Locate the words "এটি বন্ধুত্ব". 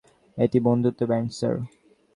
0.37-1.01